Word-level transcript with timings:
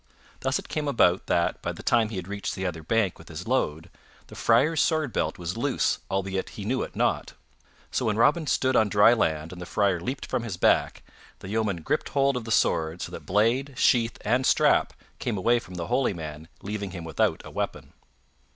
Thus 0.39 0.57
it 0.57 0.67
came 0.67 0.87
about 0.87 1.27
that, 1.27 1.61
by 1.61 1.71
the 1.73 1.83
time 1.83 2.09
he 2.09 2.15
had 2.15 2.27
reached 2.27 2.55
the 2.55 2.65
other 2.65 2.81
bank 2.81 3.19
with 3.19 3.29
his 3.29 3.47
load, 3.47 3.91
the 4.29 4.35
Friar's 4.35 4.81
sword 4.81 5.13
belt 5.13 5.37
was 5.37 5.55
loose 5.57 5.99
albeit 6.09 6.49
he 6.57 6.65
knew 6.65 6.81
it 6.81 6.95
not; 6.95 7.33
so 7.91 8.05
when 8.05 8.17
Robin 8.17 8.47
stood 8.47 8.75
on 8.75 8.89
dry 8.89 9.13
land 9.13 9.53
and 9.53 9.61
the 9.61 9.65
Friar 9.67 9.99
leaped 9.99 10.25
from 10.25 10.41
his 10.41 10.57
back, 10.57 11.03
the 11.37 11.49
yeoman 11.49 11.81
gripped 11.83 12.09
hold 12.09 12.35
of 12.35 12.45
the 12.45 12.51
sword 12.51 12.99
so 12.99 13.11
that 13.11 13.27
blade, 13.27 13.75
sheath, 13.77 14.17
and 14.21 14.47
strap 14.47 14.93
came 15.19 15.37
away 15.37 15.59
from 15.59 15.75
the 15.75 15.85
holy 15.85 16.15
man, 16.15 16.47
leaving 16.63 16.89
him 16.89 17.03
without 17.03 17.43
a 17.45 17.51
weapon. 17.51 17.93